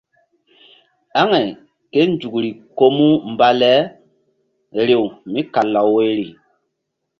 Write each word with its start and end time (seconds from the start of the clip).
Amay 1.19 1.47
ké 1.91 2.01
nzukri 2.11 2.49
ko 2.77 2.85
mu 2.95 3.07
mba 3.31 3.49
le 3.59 3.73
rew 4.87 5.03
mí 5.31 5.41
kal 5.53 5.67
law 5.73 5.87
woyri. 5.93 6.27